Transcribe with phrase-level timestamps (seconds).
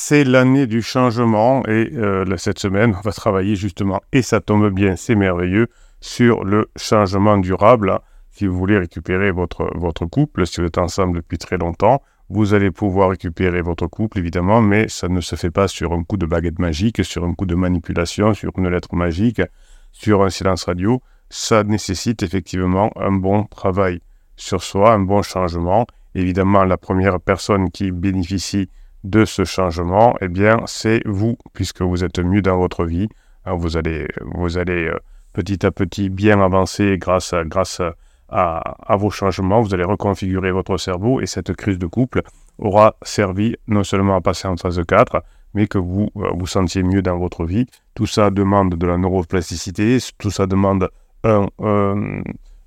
[0.00, 4.70] c'est l'année du changement et euh, cette semaine, on va travailler justement, et ça tombe
[4.70, 5.66] bien, c'est merveilleux,
[6.00, 7.98] sur le changement durable.
[8.30, 12.00] Si vous voulez récupérer votre, votre couple, si vous êtes ensemble depuis très longtemps,
[12.30, 16.04] vous allez pouvoir récupérer votre couple, évidemment, mais ça ne se fait pas sur un
[16.04, 19.42] coup de baguette magique, sur un coup de manipulation, sur une lettre magique,
[19.90, 21.02] sur un silence radio.
[21.28, 24.00] Ça nécessite effectivement un bon travail
[24.36, 25.88] sur soi, un bon changement.
[26.14, 28.70] Évidemment, la première personne qui bénéficie
[29.04, 33.08] de ce changement, eh bien, c'est vous, puisque vous êtes mieux dans votre vie.
[33.46, 34.98] Vous allez, vous allez euh,
[35.32, 37.80] petit à petit bien avancer grâce, à, grâce
[38.28, 39.60] à, vos changements.
[39.60, 42.22] Vous allez reconfigurer votre cerveau et cette crise de couple
[42.58, 45.22] aura servi non seulement à passer en phase 4,
[45.54, 47.66] mais que vous euh, vous sentiez mieux dans votre vie.
[47.94, 50.90] Tout ça demande de la neuroplasticité, tout ça demande
[51.24, 51.46] un,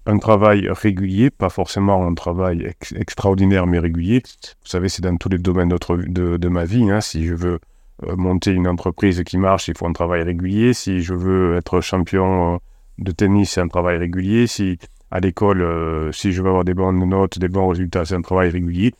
[0.06, 4.24] un travail régulier, pas forcément un travail extraordinaire, mais régulier.
[4.64, 6.90] Vous savez, c'est dans tous les domaines de, ma vie.
[6.90, 7.02] Hein.
[7.02, 7.60] Si je veux
[8.04, 10.74] euh, monter une entreprise qui marche, il faut un travail régulier.
[10.74, 12.58] Si je veux être champion euh,
[12.98, 14.48] de tennis, c'est un travail régulier.
[14.48, 14.80] Si
[15.12, 18.22] à l'école, euh, si je veux avoir des bonnes notes, des bons résultats, c'est un
[18.22, 18.94] travail régulier.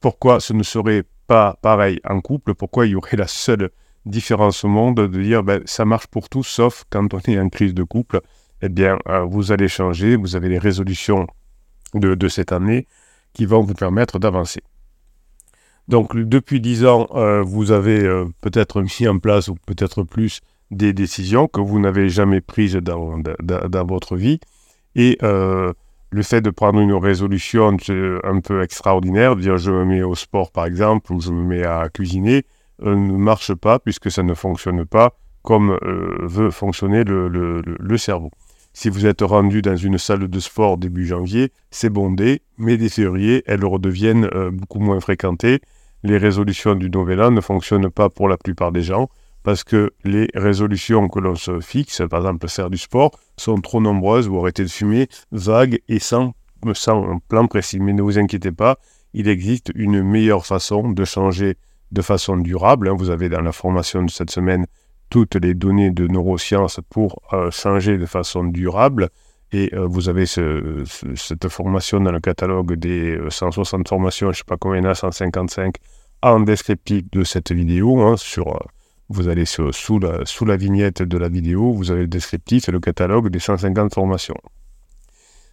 [0.00, 2.54] Pourquoi ce ne serait pas pareil en couple?
[2.54, 3.70] Pourquoi il y aurait la seule
[4.04, 7.48] différence au monde de dire ben, ça marche pour tous, sauf quand on est en
[7.48, 8.20] crise de couple?
[8.64, 11.26] Eh bien, euh, vous allez changer, vous avez les résolutions
[11.92, 12.86] de, cette année
[13.34, 14.62] qui vont vous permettre d'avancer.
[15.86, 20.40] Donc, depuis dix ans, euh, vous avez euh, peut-être mis en place, ou peut-être plus,
[20.70, 23.20] des décisions que vous n'avez jamais prises dans,
[23.86, 24.40] votre vie.
[24.96, 27.76] Et le fait de prendre une résolution
[28.24, 31.64] un peu extraordinaire, dire je me mets au sport par exemple, ou je me mets
[31.64, 32.44] à cuisiner,
[32.82, 38.30] ne marche pas puisque ça ne fonctionne pas comme veut fonctionner le cerveau.
[38.76, 42.88] Si vous êtes rendu dans une salle de sport début janvier, c'est bondé, mais dès
[42.88, 45.60] février, elles redeviennent euh, beaucoup moins fréquentées.
[46.02, 49.08] Les résolutions du Nouvel An ne fonctionnent pas pour la plupart des gens
[49.44, 53.80] parce que les résolutions que l'on se fixe, par exemple faire du sport, sont trop
[53.80, 56.32] nombreuses ou arrêter de fumer, vagues et sans,
[56.72, 57.78] sans un plan précis.
[57.78, 58.78] Mais ne vous inquiétez pas,
[59.12, 61.58] il existe une meilleure façon de changer
[61.92, 62.88] de façon durable.
[62.88, 62.96] Hein.
[62.98, 64.66] Vous avez dans la formation de cette semaine
[65.10, 69.10] toutes les données de neurosciences pour euh, changer de façon durable.
[69.52, 74.38] Et euh, vous avez cette formation dans le catalogue des 160 euh, formations, je ne
[74.38, 75.76] sais pas combien il y en a, 155,
[76.22, 78.00] en descriptif de cette vidéo.
[78.00, 78.58] Hein, sur,
[79.08, 83.28] vous allez sous, la, vignette de la vidéo, vous avez le descriptif et le catalogue
[83.28, 84.36] des 150 formations.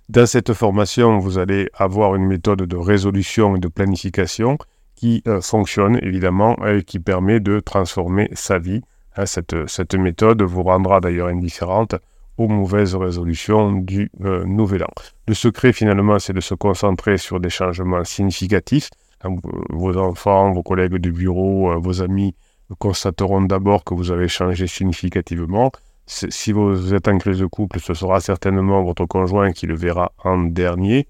[0.10, 4.58] Dans cette formation, vous allez avoir une méthode de résolution et de planification
[4.96, 8.82] qui fonctionne évidemment et qui permet de transformer sa vie
[9.18, 11.96] Hein, cette, méthode vous rendra d'ailleurs indifférente
[12.38, 14.94] aux mauvaises résolutions du euh, nouvel an.
[15.28, 18.90] Le secret finalement, c'est de se concentrer sur des changements significatifs.
[19.24, 19.36] Hein,
[19.70, 22.36] vos enfants, vos collègues de bureau, euh, vos amis
[22.80, 25.72] constateront d'abord que vous avez changé significativement.
[26.08, 30.12] Si vous êtes en crise de couple, ce sera certainement votre conjoint qui le verra
[30.24, 31.08] en dernier,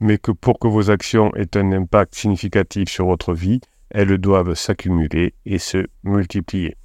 [0.00, 3.60] mais que pour que vos actions aient un impact significatif sur votre vie,
[3.90, 6.76] elles doivent s'accumuler et se multiplier.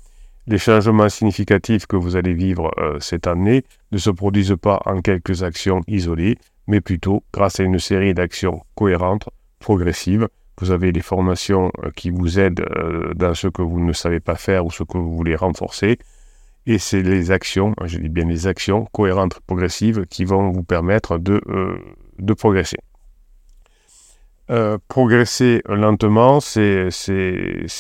[0.50, 5.00] Les changements significatifs que vous allez vivre euh, cette année ne se produisent pas en
[5.00, 9.30] quelques actions isolées, mais plutôt grâce à une série d'actions cohérentes,
[9.60, 10.28] progressives.
[10.60, 14.20] Vous avez des formations euh, qui vous aident euh, dans ce que vous ne savez
[14.20, 16.00] pas faire ou ce que vous voulez renforcer.
[16.66, 21.20] Et c'est les actions, je dis bien les actions cohérentes, progressives, qui vont vous permettre
[21.20, 21.40] de,
[22.18, 22.78] de progresser.
[24.52, 26.90] Euh, progresser lentement, c'est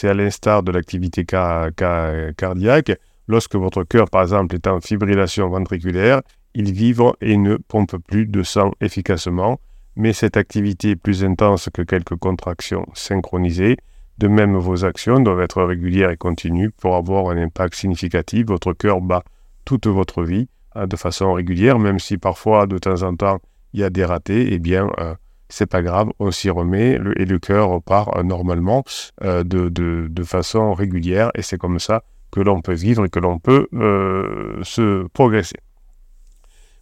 [0.03, 2.91] à l'instar de l'activité cardiaque.
[3.27, 6.21] Lorsque votre cœur, par exemple, est en fibrillation ventriculaire,
[6.53, 9.59] il vibre et ne pompe plus de sang efficacement,
[9.95, 13.77] mais cette activité est plus intense que quelques contractions synchronisées.
[14.19, 18.45] De même, vos actions doivent être régulières et continues pour avoir un impact significatif.
[18.47, 19.23] Votre cœur bat
[19.65, 23.39] toute votre vie hein, de façon régulière, même si parfois, de temps en temps,
[23.73, 25.13] il y a des ratés, eh bien, euh,
[25.49, 28.83] c'est pas grave, on s'y remet et le cœur repart euh, normalement
[29.23, 33.39] euh, de, façon régulière et c'est comme ça que l'on peut vivre et que l'on
[33.39, 35.57] peut euh, se progresser.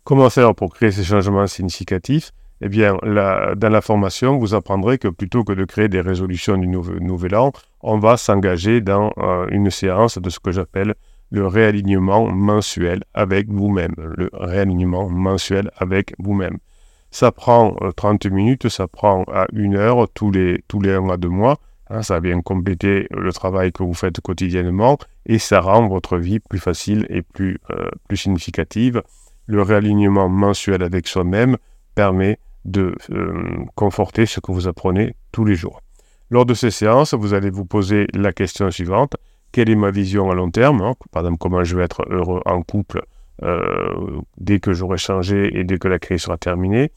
[0.04, 2.32] Comment faire pour créer ces changements significatifs?
[2.60, 6.68] Eh bien, dans la formation, vous apprendrez que plutôt que de créer des résolutions du
[6.68, 9.12] nouvel, an, on va s'engager dans
[9.50, 10.96] une séance de ce que j'appelle
[11.30, 13.94] le réalignement mensuel avec vous-même.
[13.98, 16.58] Le réalignement mensuel avec vous-même.
[17.20, 21.10] Ça prend 30 euh, minutes, ça prend à une heure tous les, tous les 1
[21.10, 21.58] à 2 mois.
[21.90, 26.40] Hein, ça vient compléter le travail que vous faites quotidiennement et ça rend votre vie
[26.40, 29.02] plus facile et plus, euh, plus significative.
[29.48, 31.58] Le réalignement mensuel avec soi-même
[31.96, 35.82] permet de euh, conforter ce que vous apprenez tous les jours.
[36.30, 39.16] Lors de ces séances, vous allez vous poser la question suivante.
[39.52, 40.94] Quelle est ma vision à long terme hein?
[41.12, 43.02] Par exemple, comment je vais être heureux en couple
[43.42, 46.92] euh, dès que j'aurai changé et dès que la crise sera terminée?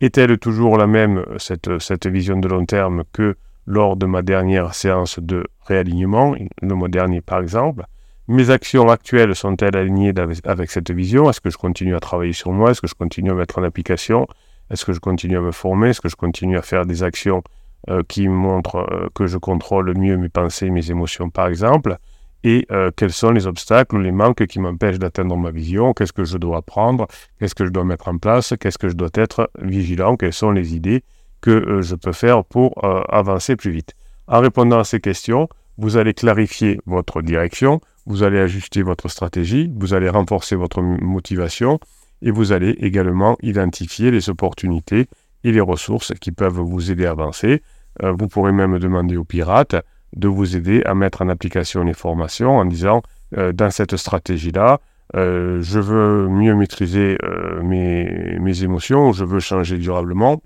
[0.00, 3.36] Est-elle toujours la même, cette, cette vision de long terme, que
[3.66, 7.84] lors de ma dernière séance de réalignement, le mois dernier par exemple?
[8.26, 10.14] Mes actions actuelles sont-elles alignées
[10.44, 11.28] avec cette vision?
[11.28, 12.70] Est-ce que je continue à travailler sur moi?
[12.70, 14.26] Est-ce que je continue à mettre en application?
[14.70, 15.90] Est-ce que je continue à me former?
[15.90, 17.42] Est-ce que je continue à faire des actions
[17.90, 21.96] euh, qui montrent euh, que je contrôle mieux mes pensées, mes émotions par exemple,
[22.42, 26.24] et euh, quels sont les obstacles les manques qui m'empêchent d'atteindre ma vision, qu'est-ce que
[26.24, 27.06] je dois apprendre,
[27.38, 30.50] qu'est-ce que je dois mettre en place, qu'est-ce que je dois être vigilant, quelles sont
[30.50, 31.02] les idées
[31.40, 32.82] que je peux faire pour
[33.12, 33.94] avancer plus vite?
[34.26, 39.70] En répondant à ces questions, vous allez clarifier votre direction, vous allez ajuster votre stratégie,
[39.74, 41.78] vous allez renforcer votre motivation
[42.22, 45.06] et vous allez également identifier les opportunités
[45.44, 47.62] et les ressources qui peuvent vous aider à avancer.
[48.02, 49.76] Euh, vous pourrez même demander aux pirates
[50.16, 53.02] de vous aider à mettre en application les formations en disant
[53.36, 54.80] euh, dans cette stratégie-là,
[55.16, 57.18] euh, je veux mieux maîtriser
[57.62, 60.42] mes, mes, émotions, je veux changer durablement.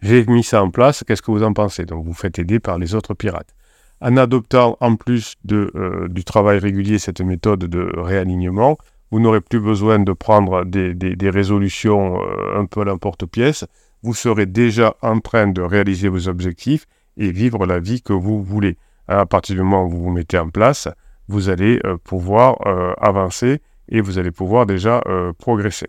[0.00, 1.84] J'ai mis ça en place, qu'est-ce que vous en pensez?
[1.84, 3.54] Donc vous faites aider par les autres pirates.
[4.00, 8.78] En adoptant en plus de, du travail régulier cette méthode de réalignement,
[9.10, 13.64] vous n'aurez plus besoin de prendre des, résolutions euh, un peu à l'emporte-pièce.
[14.02, 16.86] Vous serez déjà en train de réaliser vos objectifs
[17.18, 18.76] et vivre la vie que vous voulez.
[19.06, 20.88] À partir du moment où vous vous mettez en place,
[21.28, 23.60] vous allez euh, pouvoir euh, avancer
[23.90, 25.02] et vous allez pouvoir déjà
[25.38, 25.88] progresser.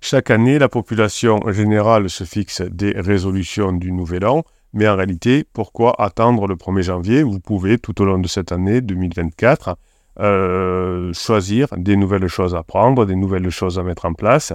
[0.00, 4.42] Chaque année, la population générale se fixe des résolutions du nouvel an,
[4.72, 7.22] mais en réalité, pourquoi attendre le 1er janvier?
[7.22, 9.76] Vous pouvez, tout au long de cette année 2024,
[10.18, 14.52] euh, choisir des nouvelles choses à prendre, des nouvelles choses à mettre en place.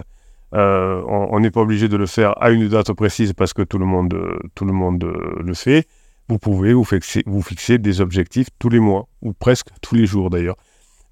[0.53, 3.77] Euh, on n'est pas obligé de le faire à une date précise parce que tout
[3.77, 4.13] le monde,
[4.56, 5.03] tout le, monde
[5.39, 5.88] le fait.
[6.27, 10.57] Vous pouvez vous fixer, des objectifs tous les mois, ou presque tous les jours d'ailleurs.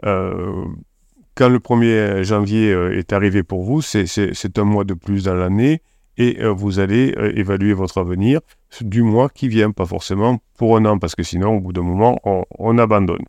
[0.05, 0.65] Euh,
[1.35, 5.81] quand le 1er janvier est arrivé pour vous, c'est un mois de plus dans l'année
[6.17, 8.41] et vous allez évaluer votre avenir
[8.81, 11.81] du mois qui vient, pas forcément pour un an, parce que sinon, au bout d'un
[11.81, 13.23] moment, on abandonne.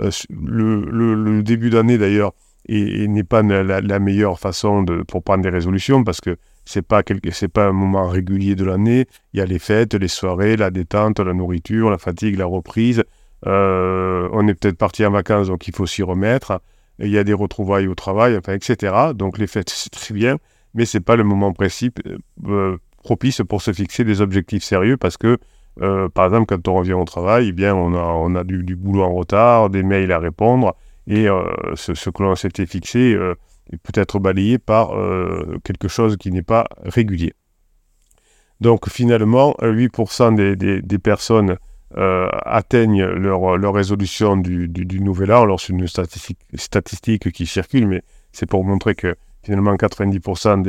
[0.00, 2.32] Euh, le, début d'année d'ailleurs
[2.68, 7.48] n'est pas la, meilleure façon de, pour prendre des résolutions parce que c'est pas c'est
[7.48, 9.06] pas un moment régulier de l'année.
[9.32, 13.04] Il y a les fêtes, les soirées, la détente, la nourriture, la fatigue, la reprise.
[13.46, 16.60] Euh, on est peut-être parti en vacances, donc il faut s'y remettre.
[16.98, 18.94] il y a des retrouvailles au travail, etc.
[19.14, 20.38] Donc les fêtes, c'est très bien,
[20.72, 21.90] mais c'est pas le moment précis,
[22.46, 25.38] euh, propice pour se fixer des objectifs sérieux parce que
[25.82, 28.76] euh, par exemple, quand on revient au travail, eh bien, on a, on a du,
[28.76, 33.34] boulot en retard, des mails à répondre, et euh, ce, que l'on s'était fixé euh,
[33.82, 34.92] peut être balayé par
[35.64, 37.32] quelque chose qui n'est pas régulier.
[38.60, 41.56] Donc finalement, 8% des, personnes
[41.96, 45.42] atteignent leur, résolution du, nouvel an.
[45.42, 48.02] Alors c'est une statistique, qui circule, mais
[48.32, 50.62] c'est pour montrer que finalement 90%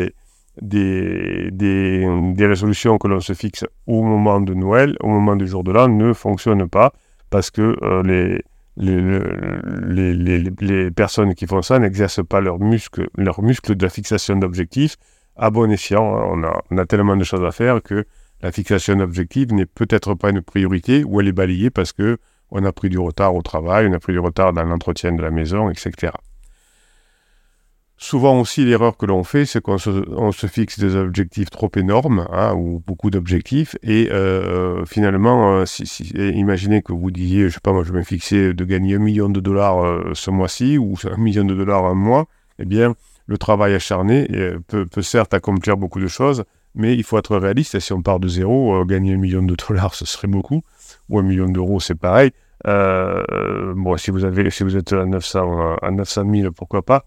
[0.62, 5.72] des, résolutions que l'on se fixe au moment de Noël, au moment du jour de
[5.72, 6.94] l'an, ne fonctionnent pas
[7.30, 8.42] parce que euh, les,
[8.78, 14.98] les, les, personnes qui font ça n'exercent pas leur muscle, leur muscle de fixation d'objectifs
[15.36, 16.04] à bon escient.
[16.04, 18.06] On a, on a tellement de choses à faire que
[18.42, 22.18] la fixation d'objectifs n'est peut-être pas une priorité ou elle est balayée parce que
[22.52, 25.22] on a pris du retard au travail, on a pris du retard dans l'entretien de
[25.22, 26.14] la maison, etc.
[27.98, 32.54] Souvent aussi, l'erreur que l'on fait, c'est qu'on se, fixe des objectifs trop énormes, hein,
[32.54, 35.84] ou beaucoup d'objectifs, et euh, finalement, euh, si,
[36.14, 39.00] imaginez que vous disiez, je sais pas, moi je vais me fixer de gagner un
[39.00, 42.26] million de dollars euh, ce mois-ci, ou un million de dollars un mois,
[42.60, 42.96] eh bien,
[43.28, 44.28] le travail acharné
[44.68, 46.44] peut, peut, certes accomplir beaucoup de choses,
[46.76, 49.56] mais il faut être réaliste, et si on part de zéro, gagner un million de
[49.56, 50.64] dollars, ce serait beaucoup,
[51.08, 52.32] ou un million d'euros, c'est pareil.
[52.66, 57.06] bon, si vous, avez, si vous êtes à 900, à 900 000, pourquoi pas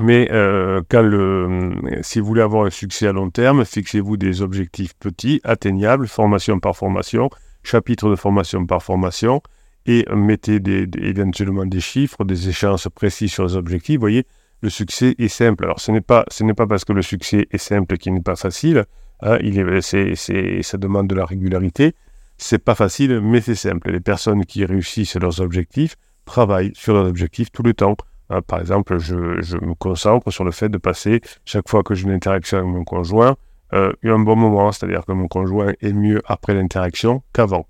[0.00, 4.42] mais euh, quand le, si vous voulez avoir un succès à long terme, fixez-vous des
[4.42, 7.30] objectifs petits, atteignables, formation par formation,
[7.62, 9.42] chapitre de formation par formation,
[9.86, 13.96] et mettez des, éventuellement des chiffres, des échéances précises sur les objectifs.
[13.96, 14.26] Vous voyez,
[14.60, 15.64] le succès est simple.
[15.64, 18.20] Alors, ce n'est pas, ce n'est pas parce que le succès est simple qu'il n'est
[18.20, 18.84] pas facile.
[19.20, 21.94] Hein, il est, c'est, c'est, ça demande de la régularité.
[22.36, 23.90] C'est pas facile, mais c'est simple.
[23.90, 27.96] Les personnes qui réussissent leurs objectifs travaillent sur leurs objectifs tout le temps.
[28.30, 32.04] Hein, par exemple, je, me concentre sur le fait de passer, chaque fois que j'ai
[32.04, 33.36] une interaction avec mon conjoint,
[33.72, 37.66] euh, un bon moment, c'est-à-dire que mon conjoint est mieux après l'interaction qu'avant.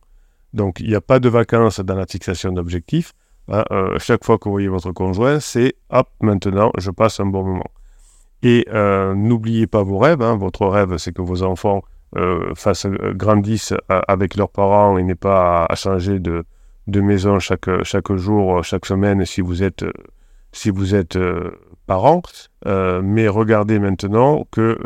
[0.52, 3.12] Donc, il n'y a pas de vacances dans la fixation d'objectifs.
[3.50, 7.26] Hein, euh, chaque fois que vous voyez votre conjoint, c'est hop, maintenant, je passe un
[7.26, 7.70] bon moment.
[8.42, 10.22] Et euh, n'oubliez pas vos rêves.
[10.22, 10.36] Hein.
[10.36, 11.82] Votre rêve, c'est que vos enfants
[12.16, 12.52] euh,
[13.14, 16.44] grandissent avec leurs parents et n'aient pas à, changer de,
[16.86, 19.84] de, maison chaque, chaque jour, chaque semaine si vous êtes,
[20.52, 21.18] si vous êtes
[21.86, 22.22] parent.
[22.64, 24.78] mais regardez maintenant que,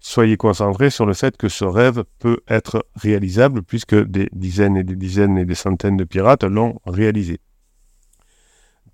[0.00, 4.84] soyez concentrés sur le fait que ce rêve peut être réalisable puisque des dizaines et
[4.84, 7.40] des dizaines et des centaines de pirates l'ont réalisé.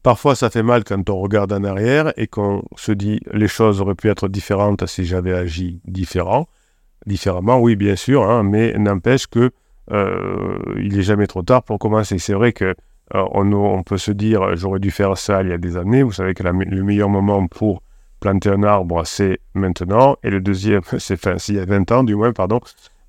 [0.02, 3.80] Parfois, ça fait mal quand on regarde en arrière et qu'on se dit les choses
[3.80, 6.48] auraient pu être différentes si j'avais agi différent,
[7.06, 7.60] différemment.
[7.60, 9.52] Oui, bien sûr, hein, mais n'empêche que
[9.92, 12.18] euh, il n'est jamais trop tard pour commencer.
[12.18, 12.74] C'est vrai que
[13.14, 16.02] euh, on, peut se dire j'aurais dû faire ça il y a des années.
[16.02, 17.82] Vous savez que le meilleur moment pour
[18.22, 20.16] planter un arbre, c'est maintenant.
[20.22, 22.60] Et le deuxième, c'est enfin, s'il y a 20 ans, du moins, pardon,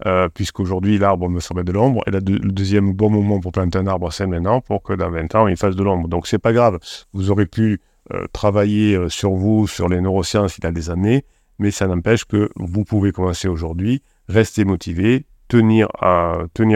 [0.06, 2.04] euh, puisqu'aujourd'hui l'arbre me serait de l'ombre.
[2.08, 5.36] Et le deuxième bon moment pour planter un arbre, c'est maintenant, pour que dans 20
[5.36, 6.10] ans, il fasse de l'ombre.
[6.10, 6.80] Donc c'est pas grave.
[7.14, 7.80] Vous aurez pu
[8.14, 11.24] euh, travailler euh, sur vous, sur les neurosciences il y a des années,
[11.60, 15.88] mais ça n'empêche que vous pouvez commencer aujourd'hui, rester motivé, tenir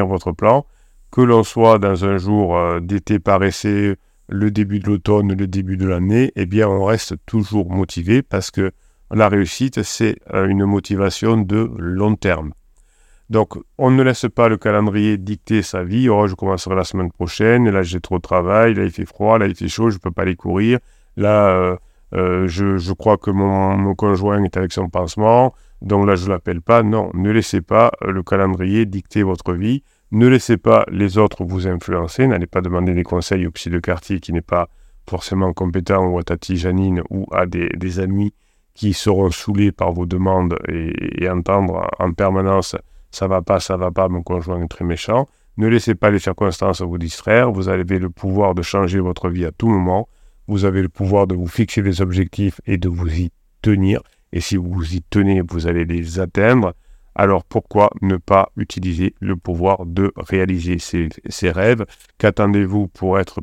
[0.06, 0.66] votre plan,
[1.12, 5.88] que l'on soit dans un jour d'été par le début de l'automne, le début de
[5.88, 8.72] l'année, eh bien on reste toujours motivé parce que
[9.12, 12.52] la réussite, c'est une motivation de long terme.
[13.30, 16.10] Donc, on ne laisse pas le calendrier dicter sa vie.
[16.10, 17.70] Oh, je commencerai la semaine prochaine.
[17.70, 18.74] Là, j'ai trop de travail.
[18.74, 19.38] Là, il fait froid.
[19.38, 19.90] Là, il fait chaud.
[19.90, 20.80] Je ne peux pas aller courir.
[21.18, 21.76] Là, euh,
[22.14, 25.54] euh, je, crois que mon, conjoint est avec son pansement.
[25.82, 26.84] Donc là, je ne l'appelle pas.
[26.84, 29.84] Non, ne laissez pas euh, le calendrier dicter votre vie.
[30.12, 32.28] Ne laissez pas les autres vous influencer.
[32.28, 34.70] N'allez pas demander des conseils au psy de quartier qui n'est pas
[35.10, 38.34] forcément compétent ou à Tati Janine ou à des, amis
[38.74, 42.76] qui seront saoulés par vos demandes et entendre en permanence
[43.12, 45.28] ça va pas, ça va pas, mon conjoint est très méchant.
[45.58, 47.52] Ne laissez pas les circonstances vous distraire.
[47.52, 50.08] Vous avez le pouvoir de changer votre vie à tout moment.
[50.48, 54.02] Vous avez le pouvoir de vous fixer des objectifs et de vous y tenir.
[54.34, 56.74] Et si vous y tenez, vous allez les atteindre.
[57.18, 61.86] Alors pourquoi ne pas utiliser le pouvoir de réaliser ces, rêves?
[62.20, 63.42] Qu'attendez-vous pour être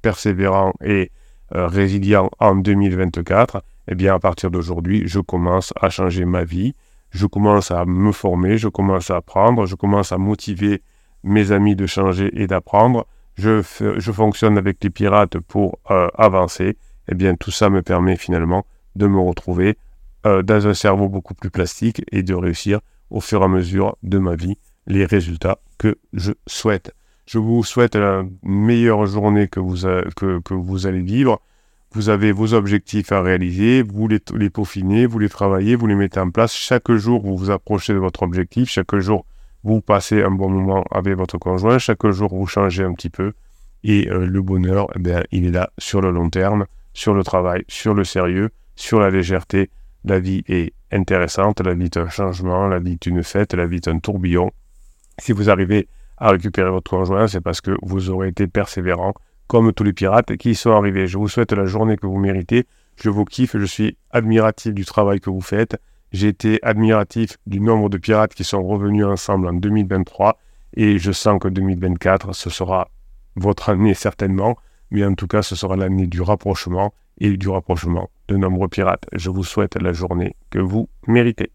[0.00, 1.10] persévérant et
[1.54, 6.74] euh, résilient en 2024 Eh bien, à partir d'aujourd'hui, je commence à changer ma vie
[7.10, 10.82] je commence à me former, je commence à apprendre, je commence à motiver
[11.22, 13.06] mes amis de changer et d'apprendre.
[13.36, 13.62] Je,
[13.96, 16.76] je, fonctionne avec les pirates pour euh, avancer.
[17.10, 19.78] Eh bien, tout ça me permet finalement de me retrouver
[20.26, 23.96] euh, dans un cerveau beaucoup plus plastique et de réussir au fur et à mesure
[24.02, 26.94] de ma vie les résultats que je souhaite.
[27.26, 29.86] Je vous souhaite la meilleure journée que vous,
[30.16, 31.40] que, vous allez vivre.
[31.92, 35.94] Vous avez vos objectifs à réaliser, vous les, les, peaufinez, vous les travaillez, vous les
[35.94, 36.54] mettez en place.
[36.54, 38.70] Chaque jour, vous vous approchez de votre objectif.
[38.70, 39.26] Chaque jour,
[39.62, 41.78] vous passez un bon moment avec votre conjoint.
[41.78, 43.32] Chaque jour, vous changez un petit peu.
[43.84, 47.22] Et euh, le bonheur, eh bien, il est là sur le long terme, sur le
[47.22, 49.70] travail, sur le sérieux, sur la légèreté.
[50.04, 53.66] La vie est intéressante, la vie est un changement, la vie est une fête, la
[53.66, 54.50] vie est un tourbillon.
[55.18, 59.14] Si vous arrivez à récupérer votre conjoint, c'est parce que vous aurez été persévérant,
[59.48, 61.06] comme tous les pirates qui y sont arrivés.
[61.06, 62.66] Je vous souhaite la journée que vous méritez.
[62.96, 65.76] Je vous kiffe, je suis admiratif du travail que vous faites.
[66.12, 70.38] J'ai été admiratif du nombre de pirates qui sont revenus ensemble en 2023
[70.74, 72.88] et je sens que 2024, ce sera
[73.36, 74.56] votre année certainement,
[74.90, 79.06] mais en tout cas, ce sera l'année du rapprochement et du rapprochement de nombreux pirates.
[79.12, 81.50] Je vous souhaite la journée que vous méritez.